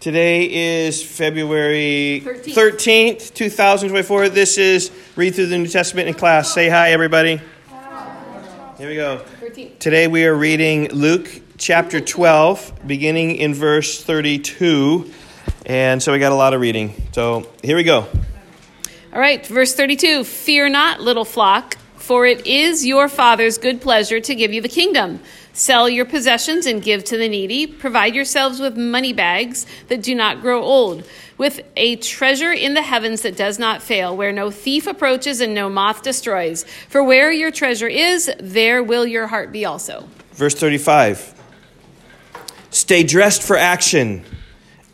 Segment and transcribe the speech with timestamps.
[0.00, 2.54] Today is February 13th.
[2.54, 4.30] 13th, 2024.
[4.30, 6.54] This is Read Through the New Testament in class.
[6.54, 7.38] Say hi, everybody.
[8.78, 9.18] Here we go.
[9.18, 9.76] 13.
[9.78, 11.28] Today we are reading Luke
[11.58, 15.12] chapter 12, beginning in verse 32.
[15.66, 16.94] And so we got a lot of reading.
[17.12, 18.08] So here we go.
[19.12, 24.18] All right, verse 32 Fear not, little flock, for it is your Father's good pleasure
[24.18, 25.20] to give you the kingdom.
[25.52, 27.66] Sell your possessions and give to the needy.
[27.66, 31.04] Provide yourselves with money bags that do not grow old,
[31.36, 35.52] with a treasure in the heavens that does not fail, where no thief approaches and
[35.52, 36.64] no moth destroys.
[36.88, 40.08] For where your treasure is, there will your heart be also.
[40.32, 41.34] Verse 35
[42.70, 44.24] Stay dressed for action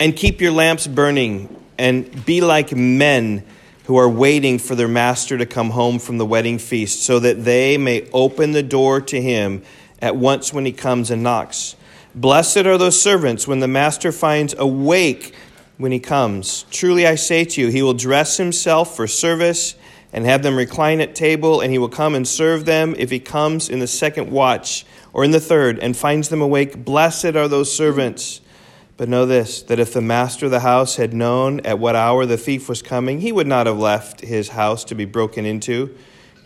[0.01, 3.45] and keep your lamps burning, and be like men
[3.85, 7.45] who are waiting for their master to come home from the wedding feast, so that
[7.45, 9.63] they may open the door to him
[10.07, 11.77] at once when he comes and knocks.
[12.15, 15.35] Blessed are those servants when the master finds awake
[15.77, 16.65] when he comes.
[16.71, 19.75] Truly I say to you, he will dress himself for service
[20.13, 23.19] and have them recline at table, and he will come and serve them if he
[23.19, 26.85] comes in the second watch or in the third and finds them awake.
[26.85, 28.41] Blessed are those servants.
[28.97, 32.25] But know this that if the master of the house had known at what hour
[32.25, 35.95] the thief was coming, he would not have left his house to be broken into.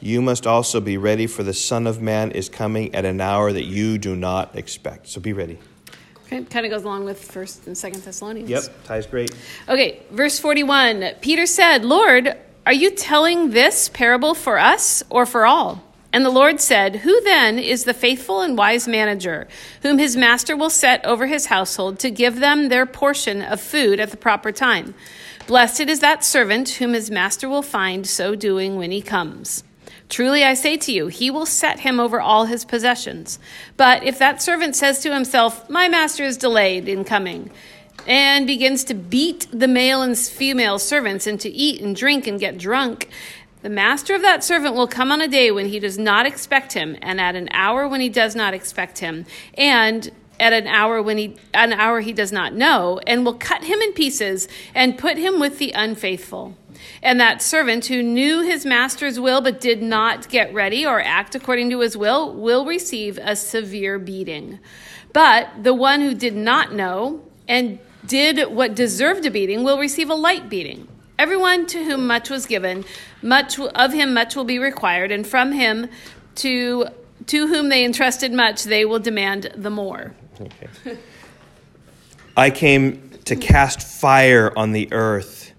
[0.01, 3.53] You must also be ready, for the Son of Man is coming at an hour
[3.53, 5.09] that you do not expect.
[5.09, 5.59] So be ready.
[6.25, 8.49] Okay, kind of goes along with First and Second Thessalonians.
[8.49, 9.35] Yep, ties great.
[9.69, 15.45] Okay, verse 41 Peter said, Lord, are you telling this parable for us or for
[15.45, 15.83] all?
[16.13, 19.49] And the Lord said, Who then is the faithful and wise manager,
[19.83, 24.01] whom his master will set over his household to give them their portion of food
[24.01, 24.95] at the proper time?
[25.47, 29.63] Blessed is that servant whom his master will find so doing when he comes.
[30.11, 33.39] Truly I say to you, he will set him over all his possessions.
[33.77, 37.51] But if that servant says to himself, My master is delayed in coming,
[38.09, 42.41] and begins to beat the male and female servants, and to eat and drink and
[42.41, 43.09] get drunk,
[43.63, 46.73] the master of that servant will come on a day when he does not expect
[46.73, 50.11] him, and at an hour when he does not expect him, and
[50.41, 53.79] at an hour when he an hour he does not know, and will cut him
[53.81, 56.57] in pieces and put him with the unfaithful.
[57.03, 61.35] And that servant who knew his master's will but did not get ready or act
[61.35, 64.59] according to his will will receive a severe beating.
[65.13, 70.11] But the one who did not know and did what deserved a beating will receive
[70.11, 70.89] a light beating.
[71.19, 72.85] Everyone to whom much was given,
[73.23, 75.89] much of him much will be required, and from him
[76.37, 76.87] to
[77.27, 80.15] to whom they entrusted much, they will demand the more.
[80.41, 80.97] Okay.
[82.37, 85.53] I came to cast fire on the earth,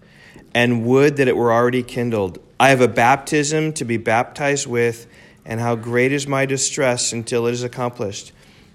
[0.53, 2.39] and would that it were already kindled.
[2.59, 5.07] I have a baptism to be baptized with,
[5.45, 8.31] and how great is my distress until it is accomplished.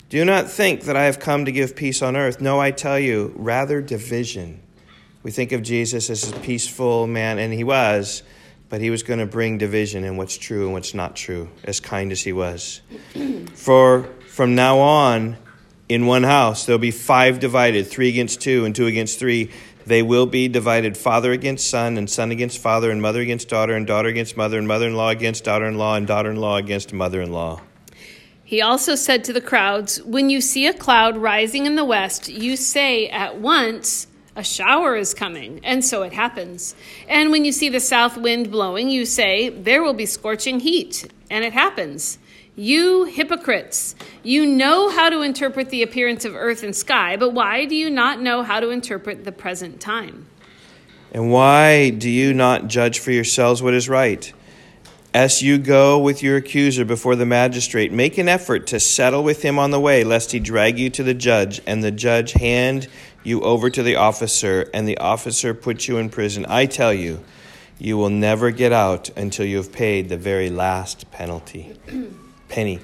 [0.09, 2.41] Do not think that I have come to give peace on earth.
[2.41, 4.61] No, I tell you, rather division.
[5.23, 8.23] We think of Jesus as a peaceful man, and he was,
[8.69, 11.81] but he was going to bring division in what's true and what's not true, as
[11.81, 12.81] kind as he was.
[13.55, 15.37] For from now on,
[15.89, 19.51] in one house, there'll be five divided three against two, and two against three.
[19.87, 23.75] They will be divided father against son, and son against father, and mother against daughter,
[23.75, 26.37] and daughter against mother, and mother in law against daughter in law, and daughter in
[26.37, 27.61] law against mother in law.
[28.43, 32.29] He also said to the crowds, When you see a cloud rising in the west,
[32.29, 36.75] you say at once, A shower is coming, and so it happens.
[37.09, 41.09] And when you see the south wind blowing, you say, There will be scorching heat,
[41.31, 42.19] and it happens.
[42.59, 47.67] You hypocrites, you know how to interpret the appearance of earth and sky, but why
[47.67, 50.27] do you not know how to interpret the present time?
[51.13, 54.33] And why do you not judge for yourselves what is right?
[55.13, 59.43] As you go with your accuser before the magistrate, make an effort to settle with
[59.43, 62.89] him on the way, lest he drag you to the judge, and the judge hand
[63.23, 66.47] you over to the officer, and the officer put you in prison.
[66.49, 67.23] I tell you,
[67.79, 71.77] you will never get out until you have paid the very last penalty.
[72.49, 72.81] Penny.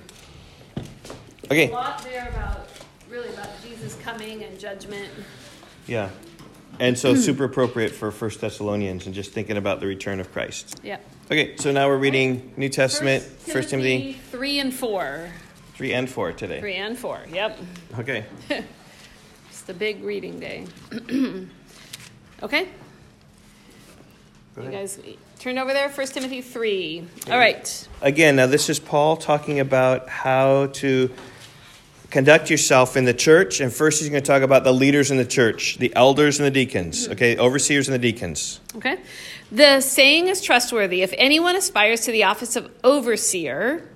[1.46, 1.68] Okay.
[1.68, 2.68] A lot there about
[3.08, 5.10] really about Jesus coming and judgment.
[5.86, 6.10] Yeah.
[6.80, 10.80] And so super appropriate for First Thessalonians and just thinking about the return of Christ.
[10.82, 10.98] Yeah.
[11.26, 15.30] Okay, so now we're reading New Testament, First Timothy 3 and 4.
[15.74, 16.60] 3 and 4 today.
[16.60, 17.20] 3 and 4.
[17.30, 17.58] Yep.
[17.98, 18.24] Okay.
[19.62, 20.66] It's the big reading day.
[22.42, 22.68] okay?
[24.54, 24.80] Go You ahead.
[24.80, 24.98] guys
[25.38, 27.06] turn over there, 1 Timothy 3.
[27.30, 27.88] All right.
[28.02, 31.10] Again, now this is Paul talking about how to
[32.10, 33.60] conduct yourself in the church.
[33.60, 36.46] And first, he's going to talk about the leaders in the church, the elders and
[36.46, 37.12] the deacons, mm-hmm.
[37.12, 38.60] okay, overseers and the deacons.
[38.76, 38.98] Okay.
[39.50, 41.02] The saying is trustworthy.
[41.02, 43.88] If anyone aspires to the office of overseer,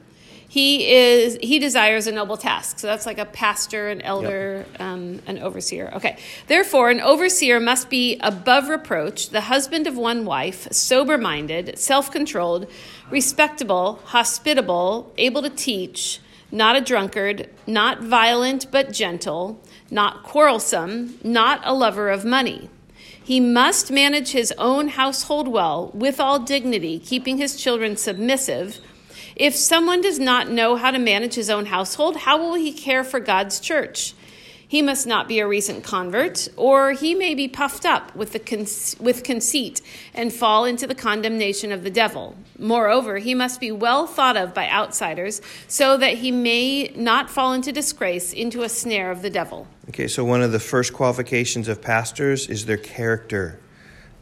[0.49, 2.79] he is he desires a noble task.
[2.79, 5.91] So that's like a pastor an elder um, an overseer.
[5.95, 6.17] Okay.
[6.47, 12.71] Therefore an overseer must be above reproach the husband of one wife sober minded self-controlled
[13.11, 16.21] respectable hospitable able to teach
[16.53, 19.61] not a drunkard not violent but gentle
[19.91, 22.71] not quarrelsome not a lover of money.
[23.23, 28.79] He must manage his own household well with all dignity keeping his children submissive
[29.37, 33.05] if someone does not know how to manage his own household, how will he care
[33.05, 34.15] for God's church?
[34.69, 38.97] He must not be a recent convert, or he may be puffed up with, the
[38.99, 39.81] with conceit
[40.13, 42.37] and fall into the condemnation of the devil.
[42.59, 47.53] Moreover, he must be well thought of by outsiders, so that he may not fall
[47.53, 49.69] into disgrace, into a snare of the devil.
[49.91, 53.61] Okay, so one of the first qualifications of pastors is their character,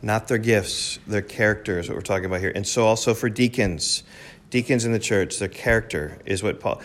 [0.03, 0.99] not their gifts.
[1.07, 2.53] Their character is what we're talking about here.
[2.55, 4.03] And so also for deacons
[4.55, 6.81] deacons in the church, their character is what Paul,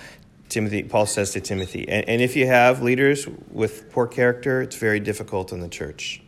[0.50, 1.88] Timothy, Paul says to Timothy.
[1.88, 6.20] And, and if you have leaders with poor character, it's very difficult in the church.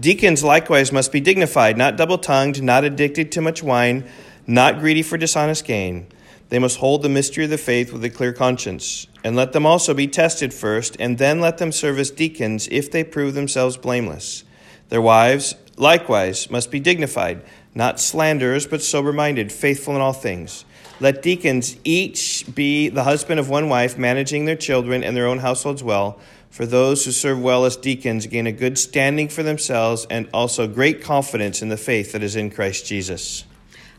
[0.00, 4.08] Deacons likewise must be dignified, not double tongued, not addicted to much wine,
[4.46, 6.06] not greedy for dishonest gain.
[6.48, 9.06] They must hold the mystery of the faith with a clear conscience.
[9.22, 12.90] And let them also be tested first, and then let them serve as deacons if
[12.90, 14.44] they prove themselves blameless.
[14.88, 17.42] Their wives likewise must be dignified
[17.74, 20.64] not slanderers, but sober minded, faithful in all things.
[21.00, 25.38] Let deacons each be the husband of one wife, managing their children and their own
[25.38, 26.20] households well.
[26.50, 30.68] For those who serve well as deacons gain a good standing for themselves and also
[30.68, 33.44] great confidence in the faith that is in Christ Jesus.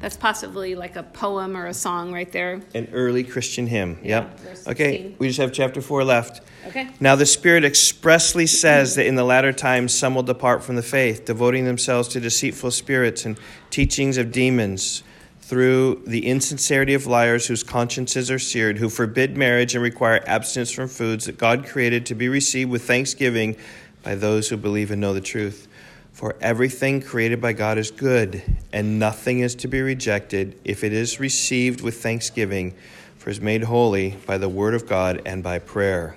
[0.00, 2.60] That's possibly like a poem or a song right there.
[2.74, 3.98] An early Christian hymn.
[4.02, 4.58] Yeah, yep.
[4.68, 6.40] Okay, we just have chapter 4 left.
[6.68, 6.88] Okay.
[7.00, 10.82] Now the Spirit expressly says that in the latter times some will depart from the
[10.82, 13.38] faith, devoting themselves to deceitful spirits and
[13.70, 15.02] teachings of demons
[15.40, 20.70] through the insincerity of liars whose consciences are seared, who forbid marriage and require abstinence
[20.70, 23.56] from foods that God created to be received with thanksgiving
[24.02, 25.66] by those who believe and know the truth.
[26.12, 28.42] For everything created by God is good,
[28.72, 32.74] and nothing is to be rejected if it is received with thanksgiving,
[33.16, 36.16] for it is made holy by the word of God and by prayer.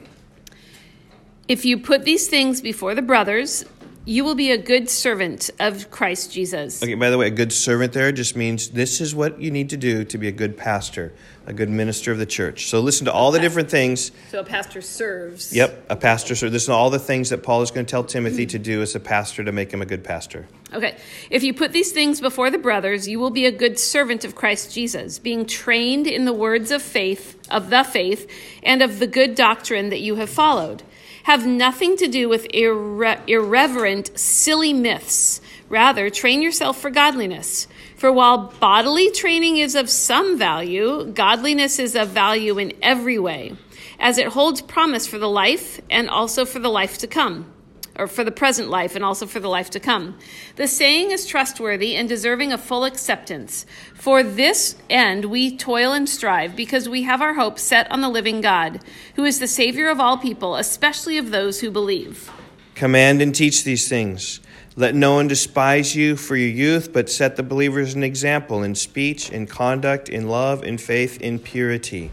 [1.47, 3.65] If you put these things before the brothers,
[4.05, 6.81] you will be a good servant of Christ Jesus.
[6.81, 9.69] Okay, by the way, a good servant there just means this is what you need
[9.69, 11.13] to do to be a good pastor,
[11.45, 12.67] a good minister of the church.
[12.67, 14.11] So listen to all the different things.
[14.31, 15.53] So a pastor serves.
[15.53, 16.51] Yep, a pastor serves.
[16.51, 18.95] Listen to all the things that Paul is going to tell Timothy to do as
[18.95, 20.47] a pastor to make him a good pastor.
[20.73, 20.97] Okay.
[21.29, 24.33] If you put these things before the brothers, you will be a good servant of
[24.33, 28.27] Christ Jesus, being trained in the words of faith, of the faith,
[28.63, 30.81] and of the good doctrine that you have followed
[31.23, 35.41] have nothing to do with irre- irreverent, silly myths.
[35.69, 37.67] Rather, train yourself for godliness.
[37.95, 43.55] For while bodily training is of some value, godliness is of value in every way,
[43.99, 47.51] as it holds promise for the life and also for the life to come
[47.97, 50.17] or for the present life and also for the life to come.
[50.55, 53.65] The saying is trustworthy and deserving of full acceptance.
[53.93, 58.09] For this end we toil and strive, because we have our hope set on the
[58.09, 58.81] living God,
[59.15, 62.31] who is the Savior of all people, especially of those who believe.
[62.75, 64.39] Command and teach these things.
[64.77, 68.73] Let no one despise you for your youth, but set the believers an example in
[68.73, 72.09] speech, in conduct, in love, in faith, in purity.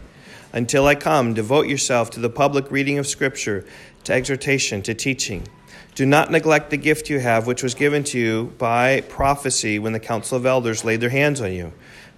[0.51, 3.65] Until I come, devote yourself to the public reading of Scripture,
[4.03, 5.47] to exhortation, to teaching.
[5.95, 9.93] Do not neglect the gift you have, which was given to you by prophecy when
[9.93, 11.73] the council of elders laid their hands on you.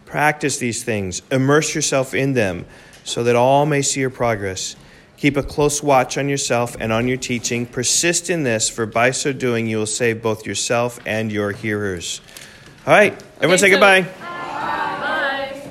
[0.06, 2.66] Practice these things, immerse yourself in them,
[3.04, 4.76] so that all may see your progress.
[5.18, 7.66] Keep a close watch on yourself and on your teaching.
[7.66, 12.22] Persist in this, for by so doing, you will save both yourself and your hearers.
[12.86, 14.02] All right, everyone okay, say so, goodbye.
[14.02, 15.62] Bye.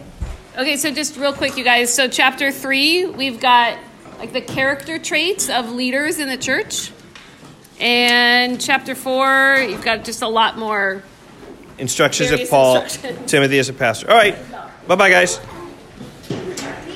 [0.56, 1.92] Okay, so just real quick, you guys.
[1.92, 3.78] So, chapter three, we've got
[4.18, 6.92] like the character traits of leaders in the church.
[7.80, 11.02] And chapter four, you've got just a lot more
[11.78, 12.84] instructions of Paul.
[13.26, 14.10] Timothy as a pastor.
[14.10, 14.36] All right.
[14.86, 15.40] Bye bye, guys.